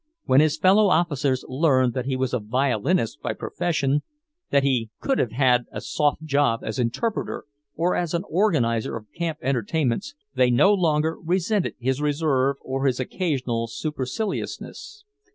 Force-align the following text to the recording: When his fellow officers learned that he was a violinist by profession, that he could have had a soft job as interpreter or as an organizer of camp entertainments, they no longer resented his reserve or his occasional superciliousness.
When 0.25 0.39
his 0.41 0.57
fellow 0.57 0.87
officers 0.87 1.45
learned 1.47 1.93
that 1.93 2.07
he 2.07 2.15
was 2.15 2.33
a 2.33 2.39
violinist 2.39 3.21
by 3.21 3.33
profession, 3.33 4.01
that 4.49 4.63
he 4.63 4.89
could 4.99 5.19
have 5.19 5.31
had 5.31 5.65
a 5.71 5.79
soft 5.79 6.23
job 6.23 6.61
as 6.63 6.79
interpreter 6.79 7.45
or 7.75 7.95
as 7.95 8.15
an 8.15 8.23
organizer 8.27 8.95
of 8.97 9.05
camp 9.15 9.37
entertainments, 9.43 10.15
they 10.33 10.49
no 10.49 10.73
longer 10.73 11.17
resented 11.23 11.75
his 11.77 12.01
reserve 12.01 12.55
or 12.61 12.87
his 12.87 12.99
occasional 12.99 13.67
superciliousness. 13.67 15.03